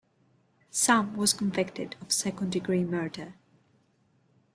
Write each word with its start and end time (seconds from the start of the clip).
Sam 0.71 1.15
was 1.15 1.31
convicted 1.31 1.95
of 2.01 2.11
second-degree 2.11 2.85
murder. 2.85 3.35